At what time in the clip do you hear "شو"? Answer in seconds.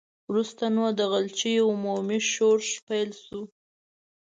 3.23-3.41